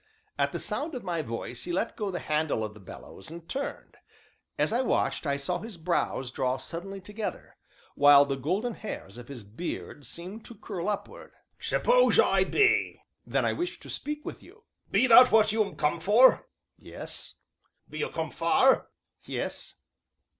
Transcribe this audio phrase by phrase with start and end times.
[0.39, 3.47] At the sound of my voice, he let go the handle of the bellows, and
[3.47, 3.97] turned;
[4.57, 7.55] as I watched, I saw his brows draw suddenly together,
[7.93, 11.33] while the golden hairs of his beard seemed to curl upward.
[11.59, 15.99] "Suppose I be?" "Then I wish to speak with you." "Be that what you'm come
[15.99, 16.47] for?"
[16.79, 17.35] "Yes."
[17.87, 18.87] "Be you come far?"
[19.27, 19.75] "Yes."